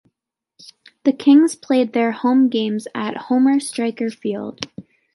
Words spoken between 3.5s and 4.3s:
Stryker